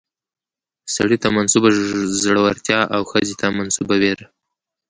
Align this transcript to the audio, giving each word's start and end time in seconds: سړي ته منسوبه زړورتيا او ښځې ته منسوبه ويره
سړي 0.95 1.17
ته 1.23 1.27
منسوبه 1.37 1.69
زړورتيا 2.21 2.79
او 2.95 3.01
ښځې 3.11 3.35
ته 3.41 3.47
منسوبه 3.57 3.95
ويره 4.01 4.27